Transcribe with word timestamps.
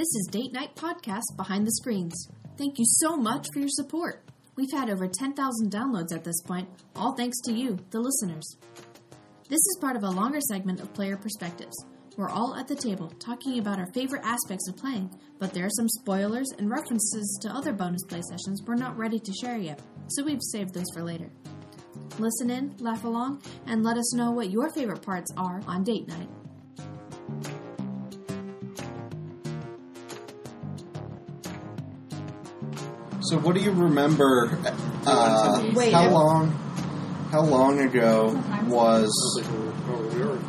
This 0.00 0.16
is 0.16 0.28
Date 0.30 0.54
Night 0.54 0.74
Podcast 0.76 1.36
Behind 1.36 1.66
the 1.66 1.72
Screens. 1.72 2.30
Thank 2.56 2.78
you 2.78 2.86
so 2.86 3.18
much 3.18 3.48
for 3.52 3.58
your 3.58 3.68
support. 3.68 4.24
We've 4.56 4.72
had 4.72 4.88
over 4.88 5.06
10,000 5.06 5.70
downloads 5.70 6.14
at 6.14 6.24
this 6.24 6.40
point, 6.40 6.70
all 6.96 7.14
thanks 7.14 7.38
to 7.42 7.52
you, 7.52 7.76
the 7.90 8.00
listeners. 8.00 8.56
This 9.50 9.58
is 9.58 9.78
part 9.78 9.96
of 9.96 10.02
a 10.02 10.08
longer 10.08 10.40
segment 10.40 10.80
of 10.80 10.94
Player 10.94 11.18
Perspectives. 11.18 11.76
We're 12.16 12.30
all 12.30 12.56
at 12.58 12.66
the 12.66 12.76
table 12.76 13.12
talking 13.18 13.58
about 13.58 13.78
our 13.78 13.92
favorite 13.92 14.24
aspects 14.24 14.70
of 14.70 14.78
playing, 14.78 15.10
but 15.38 15.52
there 15.52 15.66
are 15.66 15.76
some 15.76 15.90
spoilers 15.90 16.48
and 16.56 16.70
references 16.70 17.38
to 17.42 17.50
other 17.50 17.74
bonus 17.74 18.02
play 18.04 18.22
sessions 18.22 18.62
we're 18.66 18.76
not 18.76 18.96
ready 18.96 19.18
to 19.18 19.32
share 19.34 19.58
yet, 19.58 19.82
so 20.08 20.24
we've 20.24 20.40
saved 20.40 20.72
those 20.72 20.90
for 20.94 21.02
later. 21.02 21.30
Listen 22.18 22.48
in, 22.48 22.74
laugh 22.78 23.04
along, 23.04 23.42
and 23.66 23.82
let 23.82 23.98
us 23.98 24.14
know 24.14 24.30
what 24.30 24.50
your 24.50 24.70
favorite 24.70 25.02
parts 25.02 25.30
are 25.36 25.60
on 25.66 25.84
date 25.84 26.08
night. 26.08 26.28
So, 33.22 33.38
what 33.38 33.54
do 33.54 33.60
you 33.60 33.70
remember? 33.72 34.58
Uh, 35.06 35.70
Wait, 35.74 35.92
how 35.92 36.10
long? 36.10 36.48
How 37.30 37.42
long 37.42 37.80
ago 37.80 38.30
was? 38.66 39.10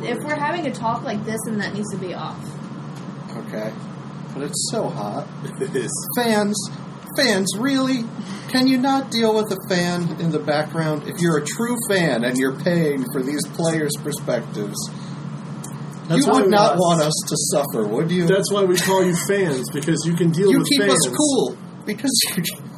If 0.02 0.18
we're 0.24 0.34
having 0.34 0.66
a 0.66 0.72
talk 0.72 1.02
like 1.04 1.24
this, 1.24 1.38
then 1.46 1.58
that 1.58 1.74
needs 1.74 1.90
to 1.92 1.96
be 1.98 2.14
off. 2.14 2.38
Okay, 3.46 3.72
but 4.34 4.42
it's 4.42 4.68
so 4.70 4.88
hot. 4.88 5.26
It 5.60 5.76
is. 5.76 6.08
Fans, 6.16 6.56
fans, 7.16 7.52
really? 7.58 8.04
Can 8.48 8.66
you 8.66 8.78
not 8.78 9.10
deal 9.10 9.34
with 9.34 9.52
a 9.52 9.58
fan 9.68 10.20
in 10.20 10.30
the 10.30 10.38
background? 10.38 11.04
If 11.06 11.20
you're 11.20 11.38
a 11.38 11.44
true 11.44 11.76
fan 11.88 12.24
and 12.24 12.36
you're 12.36 12.58
paying 12.60 13.04
for 13.12 13.22
these 13.22 13.46
players' 13.54 13.92
perspectives, 14.02 14.76
That's 16.08 16.26
you 16.26 16.30
why 16.32 16.38
would 16.40 16.44
we 16.46 16.50
not 16.50 16.72
us. 16.74 16.78
want 16.80 17.02
us 17.02 17.14
to 17.28 17.36
suffer, 17.52 17.86
would 17.86 18.10
you? 18.10 18.26
That's 18.26 18.50
why 18.52 18.64
we 18.64 18.76
call 18.76 19.04
you 19.04 19.14
fans 19.28 19.70
because 19.72 20.02
you 20.04 20.14
can 20.14 20.30
deal 20.30 20.50
you 20.50 20.58
with 20.58 20.68
keep 20.68 20.80
fans. 20.82 21.06
us 21.06 21.14
cool 21.16 21.56
because 21.86 22.10
you 22.26 22.34
keep 22.34 22.44
us 22.44 22.50
cool. 22.60 22.68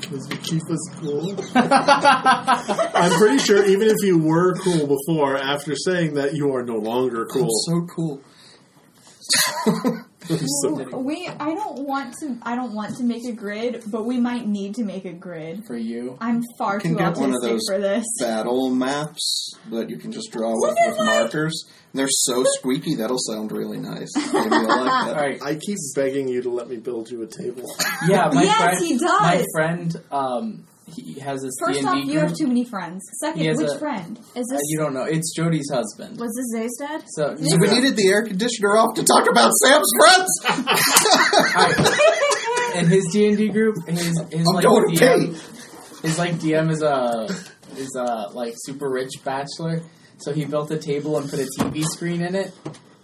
Because 0.00 0.28
you 0.30 0.36
keep 0.38 0.62
us 0.70 0.90
cool. 1.00 1.36
I'm 1.54 3.12
pretty 3.18 3.38
sure 3.38 3.64
even 3.64 3.88
if 3.88 3.96
you 4.02 4.18
were 4.18 4.54
cool 4.54 4.86
before, 4.86 5.36
after 5.36 5.74
saying 5.74 6.14
that, 6.14 6.34
you 6.34 6.54
are 6.54 6.62
no 6.62 6.76
longer 6.76 7.22
I'm 7.22 7.28
cool. 7.28 7.48
so 7.66 7.86
cool. 7.94 8.22
So- 10.62 10.98
We 10.98 11.26
I 11.28 11.54
don't 11.54 11.80
want 11.86 12.14
to 12.20 12.36
I 12.42 12.54
don't 12.54 12.74
want 12.74 12.96
to 12.96 13.04
make 13.04 13.24
a 13.24 13.32
grid, 13.32 13.82
but 13.90 14.04
we 14.04 14.18
might 14.18 14.46
need 14.46 14.74
to 14.76 14.84
make 14.84 15.04
a 15.04 15.12
grid. 15.12 15.64
for 15.66 15.76
you. 15.76 16.16
I'm 16.20 16.42
far 16.58 16.74
You 16.76 16.80
can 16.80 16.92
too 16.92 16.98
get 16.98 17.16
one 17.16 17.30
of 17.30 17.36
autistic 17.36 17.48
those 17.48 17.60
for 17.68 17.78
this. 17.78 18.04
battle 18.20 18.70
maps 18.70 19.52
that 19.70 19.88
you 19.90 19.96
can 19.96 20.12
just 20.12 20.30
draw 20.30 20.52
Look 20.52 20.76
with, 20.76 20.96
with 20.98 21.06
markers. 21.06 21.64
And 21.92 21.98
they're 22.00 22.08
so 22.10 22.44
squeaky 22.58 22.96
that'll 22.96 23.18
sound 23.18 23.50
really 23.52 23.78
nice. 23.78 24.08
Maybe 24.16 24.34
you'll 24.34 24.48
like 24.50 25.06
that. 25.06 25.08
All 25.08 25.14
right. 25.14 25.42
I 25.42 25.54
keep 25.54 25.78
begging 25.94 26.28
you 26.28 26.42
to 26.42 26.50
let 26.50 26.68
me 26.68 26.76
build 26.76 27.10
you 27.10 27.22
a 27.22 27.26
table. 27.26 27.64
Yeah, 28.06 28.28
my 28.32 28.42
Yes, 28.42 28.60
friend. 28.60 28.84
he 28.86 28.98
does. 28.98 29.20
My 29.20 29.44
friend, 29.54 29.96
um, 30.12 30.64
he 30.96 31.20
has 31.20 31.42
this 31.42 31.54
First 31.60 31.80
D 31.80 31.86
off, 31.86 31.94
and 31.94 32.02
D 32.02 32.08
you 32.12 32.18
group. 32.18 32.28
have 32.30 32.36
too 32.38 32.46
many 32.46 32.64
friends. 32.64 33.04
Second, 33.20 33.56
which 33.56 33.68
a- 33.68 33.78
friend? 33.78 34.18
Is 34.34 34.46
Uh, 34.50 34.56
this 34.56 34.62
you 34.68 34.78
don't 34.78 34.94
know. 34.94 35.02
It's 35.04 35.34
Jody's 35.34 35.70
husband. 35.72 36.18
was 36.18 36.32
this 36.34 36.46
Zay's 36.60 36.76
dad? 36.78 37.04
So, 37.08 37.36
So 37.36 37.56
we 37.60 37.68
needed 37.68 37.96
the 37.96 38.08
air 38.08 38.24
conditioner 38.24 38.76
off 38.76 38.94
to 38.94 39.04
talk 39.04 39.28
about 39.30 39.52
Sam's 39.64 39.90
friends. 39.98 40.30
and 42.74 42.86
his 42.88 43.06
D 43.12 43.28
and 43.28 43.36
D 43.36 43.48
group, 43.48 43.76
his 43.86 44.00
his 44.30 44.46
I'm 44.48 44.54
like 44.54 44.64
going 44.64 44.96
to 44.96 45.04
DM, 45.04 46.02
his 46.02 46.18
like 46.18 46.34
DM 46.34 46.70
is 46.70 46.82
a 46.82 47.28
is 47.76 47.94
a 47.96 48.30
like 48.34 48.54
super 48.56 48.88
rich 48.90 49.12
bachelor. 49.24 49.82
So 50.18 50.32
he 50.32 50.44
built 50.44 50.70
a 50.72 50.78
table 50.78 51.16
and 51.16 51.30
put 51.30 51.38
a 51.38 51.46
TV 51.58 51.84
screen 51.84 52.22
in 52.22 52.34
it, 52.34 52.52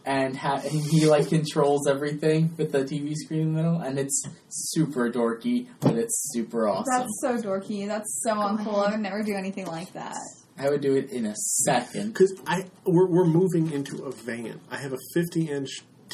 and 0.05 0.37
ha- 0.37 0.59
he, 0.59 0.81
he 0.91 1.07
like 1.07 1.29
controls 1.29 1.87
everything 1.87 2.53
with 2.57 2.73
the 2.73 2.85
TV 2.85 3.15
screen 3.15 3.41
in 3.41 3.55
the 3.55 3.63
middle, 3.63 3.81
and 3.81 3.99
it's 3.99 4.27
super 4.49 5.11
dorky, 5.11 5.69
but 5.81 5.95
it's 5.95 6.31
super 6.33 6.69
awesome. 6.69 6.85
That's 6.91 7.21
so 7.21 7.37
dorky. 7.37 7.87
That's 7.87 8.23
so 8.23 8.35
uncool. 8.35 8.87
I 8.87 8.93
would 8.93 9.01
never 9.01 9.23
do 9.23 9.35
anything 9.35 9.67
like 9.67 9.93
that. 9.95 10.17
I 10.59 10.69
would 10.71 10.81
do 10.83 10.95
it 10.95 11.11
in 11.11 11.27
a 11.27 11.35
second. 11.35 12.09
Because 12.09 12.41
I 12.47 12.67
we're, 12.85 13.07
we're 13.09 13.27
moving 13.27 13.73
into 13.73 14.05
a 14.05 14.13
van. 14.13 14.61
I 14.71 14.77
have 14.77 14.93
a 14.93 14.99
50 15.15 15.51
inch 15.51 15.69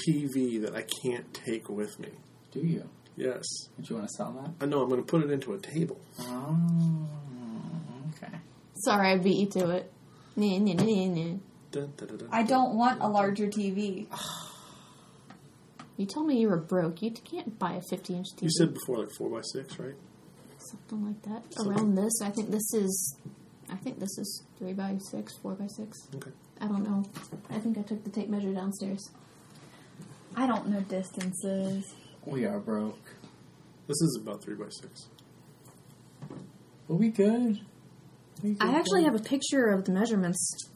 TV 0.09 0.63
that 0.63 0.75
I 0.75 0.85
can't 1.03 1.33
take 1.35 1.69
with 1.69 1.99
me. 1.99 2.09
Do 2.53 2.61
you? 2.61 2.89
Yes, 3.17 3.45
Would 3.77 3.91
you 3.91 3.97
want 3.97 4.09
to 4.09 4.15
sell 4.15 4.33
that? 4.33 4.49
Uh, 4.49 4.65
I 4.65 4.67
know. 4.67 4.81
I'm 4.83 4.89
going 4.89 5.03
to 5.03 5.07
put 5.07 5.23
it 5.23 5.31
into 5.31 5.53
a 5.53 5.59
table. 5.59 6.01
Oh, 6.21 6.57
okay. 8.17 8.33
Sorry, 8.77 9.13
I 9.13 9.19
beat 9.19 9.37
you 9.37 9.61
to 9.61 9.71
it. 9.71 9.93
Dun, 11.71 11.93
dun, 11.97 12.17
dun. 12.17 12.29
I 12.33 12.43
don't 12.43 12.75
want 12.75 13.01
a 13.01 13.09
larger 13.09 13.47
TV. 13.47 14.07
You 15.97 16.07
told 16.07 16.29
me 16.29 16.41
you 16.41 16.49
were 16.49 16.57
broke. 16.57 17.03
You 17.03 17.11
can't 17.11 17.59
buy 17.59 17.75
a 17.75 17.83
50 17.83 18.15
inch 18.15 18.27
TV. 18.35 18.45
You 18.45 18.51
said 18.51 18.73
before 18.73 19.01
like 19.01 19.11
four 19.19 19.29
by 19.29 19.43
six, 19.43 19.79
right? 19.79 19.93
something 20.61 21.07
like 21.07 21.23
that. 21.23 21.43
Around 21.65 21.95
this, 21.95 22.23
I 22.23 22.31
think 22.31 22.51
this 22.51 22.73
is. 22.75 23.17
I 23.71 23.77
think 23.77 24.01
this 24.01 24.19
is 24.19 24.43
three 24.59 24.73
by 24.73 24.99
six, 25.11 25.37
four 25.39 25.55
by 25.55 25.67
six. 25.67 25.99
Okay. 26.15 26.31
I 26.61 26.67
don't 26.67 26.85
know. 26.85 27.05
I 27.51 27.59
think 27.59 27.79
I 27.79 27.83
took 27.83 28.03
the 28.05 28.11
tape 28.11 28.29
measure 28.29 28.53
downstairs. 28.53 29.11
I 30.37 30.47
don't 30.47 30.69
know 30.69 30.81
distances. 30.81 31.95
We 32.25 32.45
are 32.47 32.59
broke. 32.59 33.17
This 33.87 34.01
is 34.01 34.19
about 34.23 34.43
three 34.43 34.55
by 34.55 34.69
six. 34.71 35.09
But 36.89 36.95
we 36.95 37.09
good. 37.09 37.61
We 38.43 38.55
good 38.55 38.63
I 38.63 38.77
actually 38.77 39.05
have 39.05 39.15
a 39.15 39.23
picture 39.23 39.67
of 39.67 39.85
the 39.85 39.93
measurements. 39.93 40.69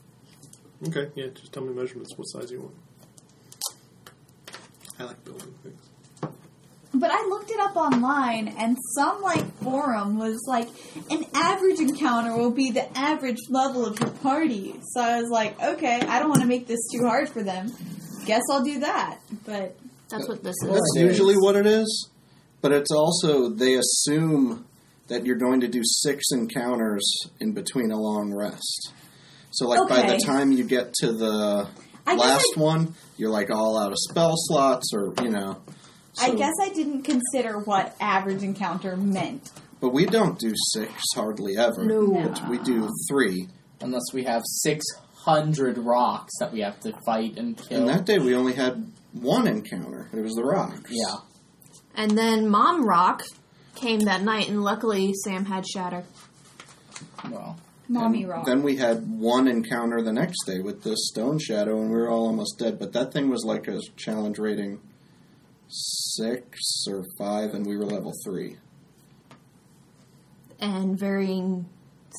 Okay, 0.86 1.10
yeah. 1.14 1.26
Just 1.34 1.52
tell 1.52 1.64
me 1.64 1.72
measurements. 1.72 2.16
What 2.16 2.24
size 2.24 2.50
you 2.50 2.60
want? 2.60 2.74
I 4.98 5.04
like 5.04 5.24
building 5.24 5.54
things. 5.62 5.80
But 6.96 7.10
I 7.10 7.26
looked 7.26 7.50
it 7.50 7.58
up 7.58 7.74
online, 7.74 8.48
and 8.56 8.76
some 8.94 9.20
like 9.20 9.44
forum 9.62 10.16
was 10.16 10.44
like, 10.46 10.68
an 11.10 11.24
average 11.34 11.80
encounter 11.80 12.36
will 12.36 12.52
be 12.52 12.70
the 12.70 12.96
average 12.96 13.40
level 13.50 13.84
of 13.84 13.98
your 13.98 14.10
party. 14.10 14.76
So 14.92 15.00
I 15.00 15.20
was 15.20 15.28
like, 15.28 15.60
okay, 15.60 16.00
I 16.00 16.20
don't 16.20 16.28
want 16.28 16.42
to 16.42 16.46
make 16.46 16.68
this 16.68 16.78
too 16.92 17.04
hard 17.04 17.28
for 17.28 17.42
them. 17.42 17.72
Guess 18.26 18.42
I'll 18.52 18.62
do 18.62 18.78
that. 18.80 19.18
But 19.44 19.76
That's 20.08 20.28
what 20.28 20.44
this 20.44 20.54
is. 20.62 20.70
That's 20.70 20.94
usually 20.96 21.34
what 21.34 21.56
it 21.56 21.66
is, 21.66 22.10
but 22.60 22.70
it's 22.70 22.92
also 22.92 23.48
they 23.48 23.74
assume 23.74 24.64
that 25.08 25.26
you're 25.26 25.36
going 25.36 25.60
to 25.60 25.68
do 25.68 25.80
six 25.82 26.22
encounters 26.30 27.04
in 27.40 27.52
between 27.52 27.90
a 27.90 27.98
long 27.98 28.32
rest. 28.32 28.92
So, 29.54 29.68
like 29.68 29.88
by 29.88 30.02
the 30.02 30.18
time 30.18 30.52
you 30.52 30.64
get 30.64 30.92
to 31.00 31.12
the 31.12 31.68
I 32.06 32.14
last 32.16 32.54
I- 32.56 32.60
one, 32.60 32.94
you're 33.16 33.30
like 33.30 33.50
all 33.50 33.78
out 33.78 33.92
of 33.92 33.98
spell 34.10 34.32
slots, 34.34 34.92
or 34.92 35.14
you 35.22 35.30
know. 35.30 35.62
I 36.20 36.34
guess 36.34 36.52
I 36.62 36.68
didn't 36.68 37.02
consider 37.02 37.58
what 37.58 37.96
average 38.00 38.42
encounter 38.44 38.96
meant. 38.96 39.50
But 39.80 39.90
we 39.92 40.06
don't 40.06 40.38
do 40.38 40.52
six 40.72 40.92
hardly 41.14 41.56
ever. 41.56 41.84
No. 41.84 42.06
But 42.12 42.48
we 42.48 42.58
do 42.58 42.88
three. 43.08 43.48
Unless 43.80 44.12
we 44.12 44.22
have 44.24 44.42
600 44.46 45.78
rocks 45.78 46.32
that 46.38 46.52
we 46.52 46.60
have 46.60 46.78
to 46.80 46.92
fight 47.04 47.36
and 47.36 47.56
kill. 47.56 47.80
And 47.80 47.88
that 47.88 48.04
day 48.06 48.18
we 48.18 48.34
only 48.34 48.52
had 48.54 48.90
one 49.12 49.46
encounter. 49.48 50.08
It 50.12 50.20
was 50.20 50.34
the 50.34 50.44
rocks. 50.44 50.90
yeah. 50.90 51.16
And 51.96 52.16
then 52.16 52.48
Mom 52.48 52.86
Rock 52.86 53.24
came 53.74 54.00
that 54.00 54.22
night, 54.22 54.48
and 54.48 54.62
luckily 54.62 55.12
Sam 55.24 55.44
had 55.44 55.66
Shatter. 55.66 56.04
Well, 57.28 57.58
Mommy 57.88 58.22
And 58.22 58.30
rock. 58.30 58.46
Then 58.46 58.62
we 58.62 58.76
had 58.76 59.06
one 59.18 59.46
encounter 59.48 60.00
the 60.02 60.12
next 60.12 60.44
day 60.46 60.60
with 60.60 60.82
the 60.82 60.96
stone 60.96 61.38
shadow, 61.38 61.80
and 61.80 61.90
we 61.90 61.96
were 61.96 62.08
all 62.10 62.26
almost 62.26 62.58
dead. 62.58 62.78
But 62.78 62.92
that 62.94 63.12
thing 63.12 63.28
was 63.28 63.44
like 63.44 63.68
a 63.68 63.80
challenge 63.96 64.38
rating 64.38 64.80
six 65.68 66.84
or 66.88 67.04
five, 67.18 67.54
and 67.54 67.66
we 67.66 67.76
were 67.76 67.84
level 67.84 68.12
three. 68.24 68.56
And 70.60 70.98
varying 70.98 71.66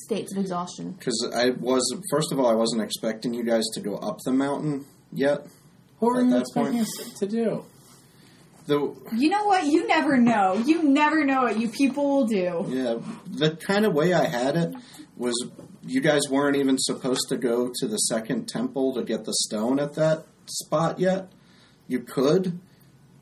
states 0.04 0.32
of 0.32 0.38
exhaustion. 0.38 0.92
Because 0.92 1.30
I 1.34 1.50
was 1.50 1.82
first 2.10 2.30
of 2.32 2.38
all, 2.38 2.46
I 2.46 2.54
wasn't 2.54 2.82
expecting 2.82 3.34
you 3.34 3.42
guys 3.44 3.64
to 3.74 3.80
go 3.80 3.96
up 3.96 4.18
the 4.24 4.32
mountain 4.32 4.84
yet. 5.12 5.46
what 5.98 6.10
were 6.14 6.20
At 6.20 6.24
you 6.26 6.30
that 6.32 6.40
expecting 6.42 6.72
point- 6.74 6.82
us 6.82 7.18
to 7.18 7.26
do? 7.26 7.64
The 8.66 8.94
You 9.16 9.30
know 9.30 9.44
what? 9.44 9.64
You 9.64 9.86
never 9.86 10.16
know. 10.16 10.54
You 10.54 10.82
never 10.82 11.24
know 11.24 11.42
what 11.42 11.58
you 11.58 11.68
people 11.68 12.04
will 12.16 12.26
do. 12.26 12.66
yeah, 12.68 12.96
the 13.26 13.56
kind 13.56 13.86
of 13.86 13.94
way 13.94 14.12
I 14.12 14.26
had 14.26 14.56
it 14.56 14.74
was 15.16 15.34
you 15.86 16.00
guys 16.00 16.22
weren't 16.30 16.56
even 16.56 16.76
supposed 16.78 17.28
to 17.28 17.36
go 17.36 17.70
to 17.74 17.88
the 17.88 17.96
second 17.96 18.48
temple 18.48 18.94
to 18.94 19.02
get 19.02 19.24
the 19.24 19.34
stone 19.34 19.80
at 19.80 19.94
that 19.94 20.26
spot 20.46 20.98
yet. 20.98 21.32
You 21.88 22.00
could, 22.00 22.58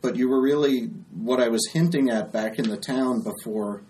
but 0.00 0.16
you 0.16 0.28
were 0.28 0.42
really 0.42 0.86
what 1.12 1.40
I 1.40 1.48
was 1.48 1.68
hinting 1.72 2.10
at 2.10 2.32
back 2.32 2.58
in 2.58 2.68
the 2.68 2.76
town 2.76 3.22
before 3.22 3.82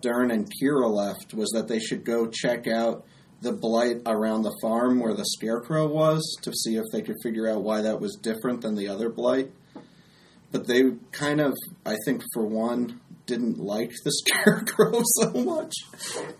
Dern 0.00 0.30
and 0.30 0.50
Kira 0.50 0.90
left 0.90 1.34
was 1.34 1.50
that 1.50 1.68
they 1.68 1.78
should 1.78 2.04
go 2.04 2.28
check 2.28 2.66
out 2.66 3.04
the 3.40 3.52
blight 3.52 4.00
around 4.06 4.42
the 4.42 4.56
farm 4.62 5.00
where 5.00 5.14
the 5.14 5.24
scarecrow 5.24 5.86
was 5.86 6.36
to 6.42 6.52
see 6.52 6.76
if 6.76 6.84
they 6.92 7.02
could 7.02 7.16
figure 7.22 7.48
out 7.48 7.62
why 7.62 7.82
that 7.82 8.00
was 8.00 8.16
different 8.16 8.62
than 8.62 8.74
the 8.74 8.88
other 8.88 9.08
blight. 9.08 9.50
But 10.50 10.66
they 10.66 10.92
kind 11.12 11.40
of, 11.40 11.54
I 11.84 11.96
think, 12.04 12.22
for 12.32 12.44
one, 12.44 13.00
didn't 13.26 13.58
like 13.58 13.90
the 14.04 14.12
scarecrow 14.26 15.02
so 15.20 15.32
much, 15.32 15.74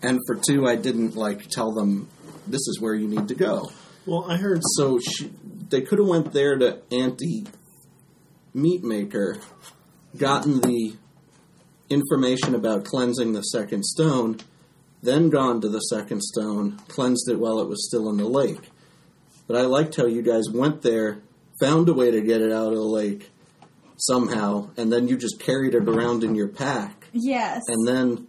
and 0.02 0.18
for 0.26 0.36
two, 0.36 0.66
I 0.66 0.76
didn't 0.76 1.16
like 1.16 1.48
tell 1.48 1.72
them 1.72 2.08
this 2.46 2.66
is 2.68 2.78
where 2.80 2.94
you 2.94 3.08
need 3.08 3.28
to 3.28 3.34
go. 3.34 3.70
Well, 4.06 4.30
I 4.30 4.36
heard 4.36 4.60
So 4.76 4.98
she, 4.98 5.30
they 5.70 5.80
could 5.80 5.98
have 5.98 6.08
went 6.08 6.32
there 6.32 6.56
to 6.58 6.82
anti 6.92 7.46
meat 8.52 8.84
maker, 8.84 9.38
gotten 10.16 10.60
the 10.60 10.94
information 11.88 12.54
about 12.54 12.84
cleansing 12.84 13.32
the 13.32 13.42
second 13.42 13.84
stone, 13.84 14.38
then 15.02 15.30
gone 15.30 15.60
to 15.60 15.68
the 15.68 15.80
second 15.80 16.22
stone, 16.22 16.78
cleansed 16.88 17.28
it 17.30 17.38
while 17.38 17.60
it 17.60 17.68
was 17.68 17.86
still 17.86 18.08
in 18.10 18.18
the 18.18 18.26
lake. 18.26 18.70
But 19.46 19.56
I 19.56 19.62
liked 19.62 19.96
how 19.96 20.06
you 20.06 20.22
guys 20.22 20.44
went 20.52 20.82
there, 20.82 21.22
found 21.60 21.88
a 21.88 21.94
way 21.94 22.10
to 22.10 22.20
get 22.20 22.40
it 22.40 22.52
out 22.52 22.72
of 22.72 22.78
the 22.78 22.82
lake 22.82 23.30
somehow, 24.06 24.70
and 24.76 24.92
then 24.92 25.08
you 25.08 25.16
just 25.16 25.38
carried 25.40 25.74
it 25.74 25.88
around 25.88 26.24
in 26.24 26.34
your 26.34 26.48
pack. 26.48 27.08
Yes. 27.12 27.62
And 27.68 27.86
then, 27.86 28.26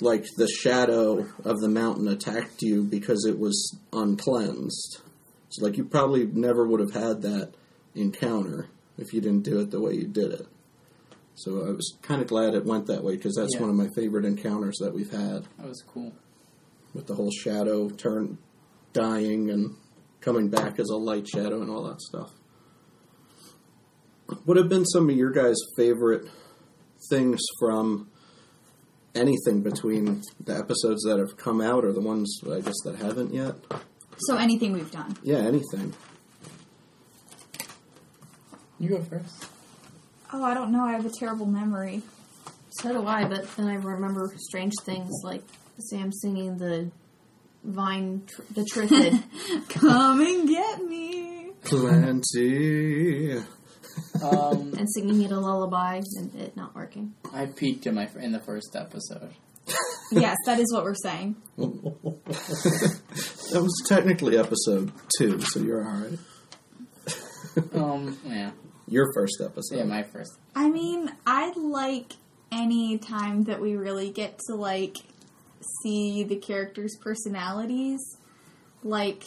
like, 0.00 0.24
the 0.36 0.48
shadow 0.48 1.26
of 1.44 1.60
the 1.60 1.68
mountain 1.68 2.08
attacked 2.08 2.62
you 2.62 2.82
because 2.82 3.24
it 3.28 3.38
was 3.38 3.76
uncleansed. 3.92 4.98
So, 5.50 5.64
like, 5.64 5.76
you 5.76 5.84
probably 5.84 6.26
never 6.26 6.66
would 6.66 6.80
have 6.80 6.92
had 6.92 7.22
that 7.22 7.52
encounter 7.94 8.68
if 8.98 9.12
you 9.12 9.20
didn't 9.20 9.44
do 9.44 9.60
it 9.60 9.70
the 9.70 9.80
way 9.80 9.94
you 9.94 10.06
did 10.06 10.32
it. 10.32 10.46
So 11.36 11.66
I 11.66 11.70
was 11.70 11.94
kind 12.02 12.22
of 12.22 12.28
glad 12.28 12.54
it 12.54 12.64
went 12.64 12.86
that 12.86 13.02
way 13.02 13.16
because 13.16 13.34
that's 13.34 13.54
Yeah. 13.54 13.62
one 13.62 13.70
of 13.70 13.76
my 13.76 13.88
favorite 13.96 14.24
encounters 14.24 14.76
that 14.80 14.94
we've 14.94 15.10
had 15.10 15.44
That 15.58 15.68
was 15.68 15.82
cool. 15.86 16.12
with 16.94 17.06
the 17.06 17.14
whole 17.16 17.32
shadow 17.32 17.88
turn 17.88 18.38
dying 18.92 19.50
and 19.50 19.74
coming 20.20 20.48
back 20.48 20.78
as 20.78 20.88
a 20.90 20.96
light 20.96 21.26
shadow 21.26 21.60
and 21.60 21.70
all 21.70 21.82
that 21.84 22.00
stuff. 22.00 22.32
What 24.44 24.56
have 24.56 24.68
been 24.68 24.84
some 24.84 25.08
of 25.10 25.16
your 25.16 25.30
guys' 25.30 25.56
favorite 25.76 26.28
things 27.10 27.40
from 27.58 28.08
anything 29.14 29.62
between 29.62 30.22
the 30.42 30.56
episodes 30.56 31.02
that 31.04 31.18
have 31.18 31.36
come 31.36 31.60
out 31.60 31.84
or 31.84 31.92
the 31.92 32.00
ones 32.00 32.40
I 32.44 32.60
guess 32.60 32.74
that 32.84 32.96
haven't 32.96 33.32
yet? 33.32 33.54
so 34.18 34.36
anything 34.36 34.72
we've 34.72 34.90
done. 34.90 35.16
Yeah, 35.22 35.38
anything. 35.38 35.92
You 38.78 38.88
go 38.90 39.02
first. 39.02 39.46
Oh, 40.32 40.42
I 40.42 40.54
don't 40.54 40.72
know. 40.72 40.84
I 40.84 40.92
have 40.92 41.06
a 41.06 41.10
terrible 41.10 41.46
memory. 41.46 42.02
So 42.80 42.92
do 42.92 43.06
I, 43.06 43.24
but 43.24 43.48
then 43.56 43.68
I 43.68 43.74
remember 43.74 44.32
strange 44.36 44.72
things 44.84 45.10
like 45.22 45.42
Sam 45.78 46.12
singing 46.12 46.58
the 46.58 46.90
Vine, 47.62 48.22
tr- 48.26 48.42
the 48.52 48.66
Trifid. 48.74 49.68
Come 49.70 50.20
and 50.20 50.48
get 50.48 50.84
me. 50.84 51.50
Plenty. 51.62 53.42
Um, 54.22 54.74
and 54.78 54.88
singing 54.94 55.22
it 55.22 55.30
a 55.32 55.38
lullaby 55.38 56.00
and 56.16 56.34
it 56.34 56.56
not 56.56 56.74
working. 56.74 57.14
I 57.32 57.46
peaked 57.46 57.86
in 57.86 57.94
my 57.94 58.08
in 58.20 58.32
the 58.32 58.40
first 58.40 58.74
episode. 58.76 59.32
yes, 60.12 60.36
that 60.46 60.60
is 60.60 60.72
what 60.72 60.84
we're 60.84 60.94
saying. 60.94 61.36
That 63.52 63.62
was 63.62 63.84
technically 63.86 64.36
episode 64.36 64.90
two, 65.18 65.40
so 65.40 65.60
you're 65.60 65.84
alright. 65.86 66.18
Um, 67.72 68.18
yeah, 68.26 68.50
Your 68.88 69.06
first 69.14 69.40
episode. 69.44 69.76
yeah, 69.76 69.84
my 69.84 70.02
first. 70.02 70.32
I 70.56 70.68
mean, 70.68 71.10
I 71.26 71.52
like 71.56 72.14
any 72.50 72.98
time 72.98 73.44
that 73.44 73.60
we 73.60 73.76
really 73.76 74.10
get 74.10 74.40
to 74.48 74.56
like 74.56 74.96
see 75.82 76.24
the 76.24 76.36
characters' 76.36 76.96
personalities. 77.00 78.00
Like, 78.82 79.22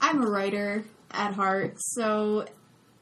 I'm 0.00 0.22
a 0.22 0.30
writer 0.30 0.84
at 1.10 1.34
heart, 1.34 1.74
so 1.78 2.46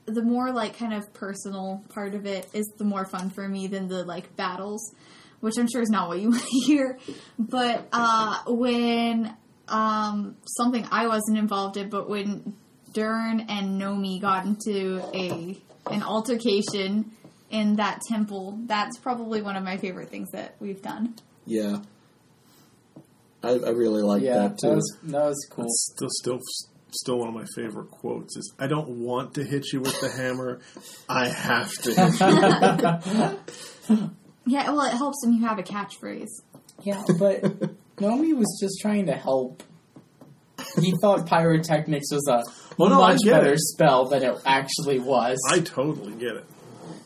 the 0.07 0.23
more 0.23 0.53
like 0.53 0.79
kind 0.79 0.93
of 0.93 1.13
personal 1.15 1.83
part 1.89 2.15
of 2.15 2.27
it 2.27 2.49
is 2.53 2.67
the 2.79 2.85
more 2.85 3.05
fun 3.05 3.31
for 3.31 3.49
me 3.49 3.67
than 3.67 3.89
the 3.89 4.05
like 4.05 4.37
battles, 4.37 4.95
which 5.41 5.57
I'm 5.59 5.69
sure 5.69 5.83
is 5.83 5.91
not 5.91 6.09
what 6.09 6.21
you 6.21 6.31
want 6.31 6.43
to 6.43 6.59
hear. 6.67 6.99
But 7.39 7.89
uh, 7.93 8.43
when 8.47 9.35
um, 9.69 10.37
something 10.47 10.87
I 10.91 11.07
wasn't 11.07 11.39
involved 11.39 11.77
in, 11.77 11.89
but 11.89 12.09
when 12.09 12.55
Dern 12.93 13.41
and 13.49 13.81
Nomi 13.81 14.21
got 14.21 14.45
into 14.45 15.03
a 15.15 15.59
an 15.91 16.03
altercation 16.03 17.13
in 17.51 17.77
that 17.77 18.01
temple, 18.09 18.59
that's 18.67 18.99
probably 18.99 19.43
one 19.43 19.57
of 19.57 19.65
my 19.65 19.77
favorite 19.77 20.09
things 20.09 20.31
that 20.33 20.57
we've 20.61 20.83
done. 20.83 21.15
Yeah. 21.47 21.79
I, 23.43 23.51
I 23.51 23.71
really 23.71 24.03
like 24.03 24.23
yeah, 24.23 24.49
that 24.49 24.59
too. 24.59 24.69
that 24.69 24.75
was 24.77 24.97
that 25.03 25.25
was 25.25 25.47
cool. 25.51 25.65
It's 25.65 25.93
still, 25.95 26.09
still, 26.11 26.41
still 26.95 27.19
one 27.19 27.29
of 27.29 27.35
my 27.35 27.45
favorite 27.57 27.91
quotes 27.91 28.37
is, 28.37 28.53
"I 28.59 28.67
don't 28.67 28.89
want 29.01 29.35
to 29.35 29.45
hit 29.45 29.73
you 29.73 29.81
with 29.81 30.01
the 30.01 30.09
hammer, 30.09 30.61
I 31.09 31.29
have 31.29 31.71
to." 31.83 31.93
Hit 31.95 32.21
you. 33.91 34.11
Yeah, 34.47 34.71
well, 34.71 34.83
it 34.87 34.95
helps 34.97 35.25
when 35.25 35.35
you 35.35 35.47
have 35.47 35.59
a 35.59 35.63
catchphrase. 35.63 36.29
Yeah, 36.83 37.03
but 37.19 37.43
Nomi 37.97 38.37
was 38.37 38.59
just 38.61 38.79
trying 38.81 39.07
to 39.07 39.15
help. 39.15 39.63
He 40.81 40.93
thought 41.01 41.27
pyrotechnics 41.27 42.11
was 42.13 42.27
a 42.29 42.43
Oh, 42.79 42.89
no, 42.89 42.99
much 42.99 43.21
better 43.25 43.53
it. 43.55 43.61
spell 43.61 44.07
than 44.07 44.23
it 44.25 44.37
actually 44.45 44.99
was. 44.99 45.39
I 45.51 45.61
totally 45.61 46.13
get 46.15 46.37
it. 46.37 46.45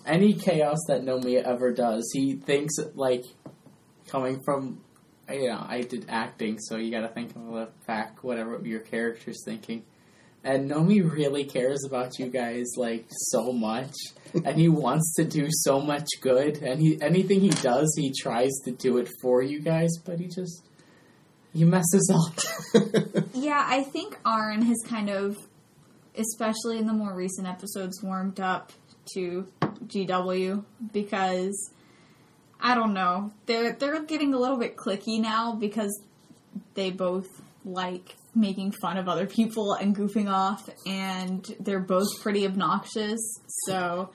Any 0.06 0.32
chaos 0.32 0.78
that 0.88 1.02
Nomi 1.02 1.36
ever 1.42 1.72
does, 1.72 2.10
he 2.14 2.34
thinks 2.36 2.74
like 2.94 3.24
coming 4.08 4.40
from. 4.44 4.80
You 5.30 5.48
know, 5.48 5.64
I 5.68 5.82
did 5.82 6.06
acting, 6.08 6.58
so 6.58 6.76
you 6.76 6.90
got 6.90 7.00
to 7.00 7.08
think 7.08 7.36
of 7.36 7.52
the 7.52 7.68
fact 7.86 8.24
whatever 8.24 8.60
your 8.64 8.80
character's 8.80 9.42
thinking. 9.44 9.84
And 10.44 10.70
Nomi 10.70 11.02
really 11.02 11.44
cares 11.44 11.84
about 11.84 12.18
you 12.18 12.28
guys 12.28 12.66
like 12.76 13.06
so 13.10 13.52
much, 13.52 13.94
and 14.32 14.56
he 14.56 14.68
wants 14.68 15.14
to 15.16 15.24
do 15.24 15.48
so 15.50 15.80
much 15.80 16.06
good. 16.20 16.58
And 16.58 16.80
he 16.80 17.00
anything 17.02 17.40
he 17.40 17.50
does, 17.50 17.92
he 17.96 18.12
tries 18.18 18.52
to 18.64 18.70
do 18.70 18.98
it 18.98 19.08
for 19.20 19.42
you 19.42 19.60
guys, 19.60 19.90
but 20.04 20.20
he 20.20 20.26
just 20.26 20.64
he 21.52 21.64
messes 21.64 22.12
up. 22.14 23.24
Yeah, 23.34 23.64
I 23.66 23.82
think 23.84 24.18
Arn 24.24 24.62
has 24.62 24.76
kind 24.86 25.08
of, 25.08 25.36
especially 26.16 26.78
in 26.78 26.86
the 26.86 26.92
more 26.92 27.14
recent 27.14 27.46
episodes, 27.46 28.02
warmed 28.02 28.40
up 28.40 28.72
to 29.14 29.46
GW 29.86 30.64
because 30.92 31.70
I 32.60 32.74
don't 32.74 32.92
know 32.92 33.32
they're 33.46 33.72
they're 33.72 34.02
getting 34.02 34.34
a 34.34 34.38
little 34.38 34.58
bit 34.58 34.76
cliquey 34.76 35.20
now 35.20 35.54
because 35.54 36.00
they 36.74 36.90
both 36.90 37.40
like 37.64 38.16
making 38.34 38.72
fun 38.72 38.96
of 38.96 39.08
other 39.08 39.26
people 39.26 39.74
and 39.74 39.94
goofing 39.94 40.30
off, 40.30 40.68
and 40.86 41.44
they're 41.60 41.80
both 41.80 42.08
pretty 42.22 42.46
obnoxious. 42.46 43.18
So 43.66 44.10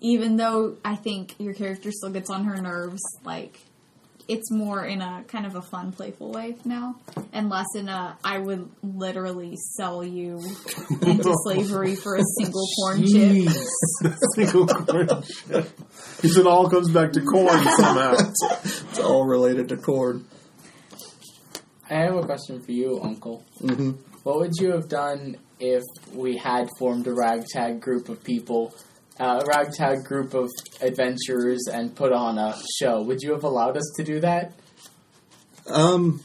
even 0.00 0.36
though 0.36 0.76
I 0.84 0.96
think 0.96 1.34
your 1.38 1.54
character 1.54 1.90
still 1.92 2.10
gets 2.10 2.30
on 2.30 2.44
her 2.44 2.60
nerves, 2.60 3.00
like 3.24 3.60
it's 4.28 4.50
more 4.50 4.84
in 4.84 5.00
a 5.00 5.24
kind 5.28 5.46
of 5.46 5.56
a 5.56 5.62
fun, 5.62 5.92
playful 5.92 6.30
way 6.32 6.56
now, 6.64 6.96
and 7.32 7.48
less 7.48 7.66
in 7.74 7.88
a 7.88 8.16
I 8.24 8.38
would 8.38 8.68
literally 8.82 9.56
sell 9.76 10.04
you 10.04 10.38
into 11.02 11.34
slavery 11.44 11.94
for 11.94 12.16
a 12.16 12.22
single 12.38 12.66
corn 12.78 13.06
chip. 13.06 13.48
Single 14.34 14.66
corn 14.66 15.08
chip. 15.22 15.68
Because 16.16 16.36
it 16.36 16.46
all 16.46 16.68
comes 16.70 16.90
back 16.90 17.12
to 17.12 17.20
corn 17.20 17.62
somehow. 17.76 18.14
It's 18.64 18.98
all 18.98 19.26
related 19.26 19.68
to 19.70 19.76
corn. 19.76 20.26
I 21.90 21.94
have 22.04 22.16
a 22.16 22.22
question 22.24 22.60
for 22.62 22.72
you, 22.72 23.00
Uncle. 23.02 23.44
hmm 23.60 23.92
What 24.22 24.38
would 24.38 24.52
you 24.58 24.72
have 24.72 24.88
done 24.88 25.36
if 25.60 25.82
we 26.14 26.36
had 26.36 26.68
formed 26.78 27.06
a 27.06 27.12
ragtag 27.12 27.80
group 27.80 28.08
of 28.08 28.24
people, 28.24 28.74
uh, 29.20 29.42
a 29.42 29.46
ragtag 29.46 30.04
group 30.04 30.34
of 30.34 30.48
adventurers, 30.80 31.66
and 31.72 31.94
put 31.94 32.12
on 32.12 32.38
a 32.38 32.56
show? 32.80 33.02
Would 33.02 33.20
you 33.22 33.32
have 33.32 33.44
allowed 33.44 33.76
us 33.76 33.92
to 33.96 34.04
do 34.04 34.20
that? 34.20 34.52
Um, 35.68 36.20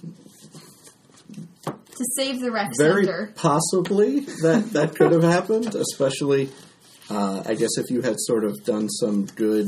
To 1.65 2.05
save 2.15 2.39
the 2.39 2.51
rec 2.51 2.71
very 2.77 3.05
center. 3.05 3.33
possibly 3.35 4.19
that 4.41 4.69
that 4.73 4.95
could 4.95 5.11
have 5.11 5.23
happened, 5.23 5.73
especially 5.75 6.49
uh, 7.09 7.43
I 7.45 7.55
guess 7.55 7.77
if 7.77 7.89
you 7.89 8.01
had 8.01 8.15
sort 8.19 8.43
of 8.43 8.63
done 8.65 8.89
some 8.89 9.25
good 9.25 9.67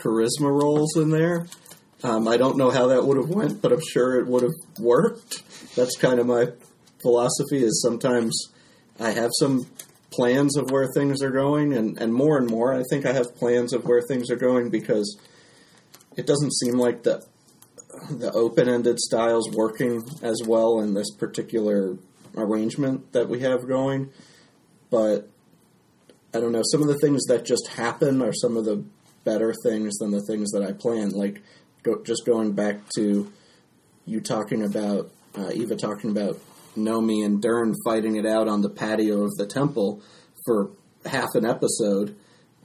charisma 0.00 0.50
rolls 0.50 0.96
in 0.96 1.10
there. 1.10 1.46
Um, 2.02 2.26
I 2.28 2.36
don't 2.36 2.56
know 2.58 2.70
how 2.70 2.88
that 2.88 3.04
would 3.06 3.16
have 3.16 3.30
went, 3.30 3.62
but 3.62 3.72
I'm 3.72 3.80
sure 3.80 4.18
it 4.20 4.26
would 4.26 4.42
have 4.42 4.52
worked. 4.78 5.42
That's 5.74 5.96
kind 5.96 6.18
of 6.18 6.26
my 6.26 6.48
philosophy. 7.00 7.62
Is 7.64 7.80
sometimes 7.82 8.48
I 9.00 9.10
have 9.12 9.30
some 9.38 9.66
plans 10.14 10.56
of 10.56 10.70
where 10.70 10.88
things 10.94 11.22
are 11.22 11.30
going, 11.30 11.72
and, 11.72 11.98
and 11.98 12.12
more 12.12 12.38
and 12.38 12.48
more, 12.48 12.74
I 12.74 12.82
think 12.90 13.06
I 13.06 13.12
have 13.12 13.34
plans 13.36 13.72
of 13.72 13.84
where 13.84 14.02
things 14.02 14.30
are 14.30 14.36
going 14.36 14.70
because 14.70 15.18
it 16.16 16.26
doesn't 16.26 16.54
seem 16.54 16.78
like 16.78 17.02
the 17.02 17.24
the 18.10 18.32
open 18.32 18.68
ended 18.68 18.98
styles 18.98 19.48
working 19.52 20.02
as 20.22 20.42
well 20.44 20.80
in 20.80 20.94
this 20.94 21.10
particular 21.12 21.96
arrangement 22.36 23.12
that 23.12 23.28
we 23.28 23.40
have 23.40 23.68
going. 23.68 24.10
But 24.90 25.28
I 26.34 26.40
don't 26.40 26.52
know, 26.52 26.62
some 26.64 26.82
of 26.82 26.88
the 26.88 26.98
things 26.98 27.24
that 27.26 27.44
just 27.44 27.68
happen 27.68 28.20
are 28.20 28.32
some 28.32 28.56
of 28.56 28.64
the 28.64 28.84
better 29.22 29.54
things 29.62 29.96
than 29.98 30.10
the 30.10 30.22
things 30.22 30.50
that 30.50 30.62
I 30.62 30.72
planned. 30.72 31.12
Like 31.12 31.42
go, 31.82 32.02
just 32.02 32.26
going 32.26 32.52
back 32.52 32.80
to 32.96 33.32
you 34.06 34.20
talking 34.20 34.62
about 34.62 35.10
uh, 35.36 35.50
Eva 35.52 35.76
talking 35.76 36.10
about 36.10 36.38
Nomi 36.76 37.24
and 37.24 37.40
Dern 37.40 37.74
fighting 37.84 38.16
it 38.16 38.26
out 38.26 38.48
on 38.48 38.62
the 38.62 38.70
patio 38.70 39.22
of 39.22 39.34
the 39.36 39.46
temple 39.46 40.02
for 40.44 40.70
half 41.06 41.34
an 41.34 41.44
episode. 41.44 42.16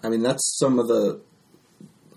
I 0.04 0.10
mean, 0.10 0.22
that's 0.22 0.58
some 0.58 0.80
of 0.80 0.88
the 0.88 1.22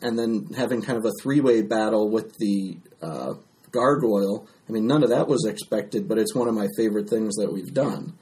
and 0.00 0.18
then 0.18 0.48
having 0.56 0.82
kind 0.82 0.98
of 0.98 1.04
a 1.04 1.12
three 1.22 1.40
way 1.40 1.62
battle 1.62 2.10
with 2.10 2.36
the 2.38 2.78
uh, 3.00 3.34
gargoyle. 3.70 4.46
I 4.68 4.72
mean, 4.72 4.86
none 4.86 5.02
of 5.02 5.10
that 5.10 5.28
was 5.28 5.46
expected, 5.46 6.08
but 6.08 6.18
it's 6.18 6.34
one 6.34 6.48
of 6.48 6.54
my 6.54 6.68
favorite 6.76 7.08
things 7.08 7.36
that 7.36 7.52
we've 7.52 7.72
done. 7.72 8.14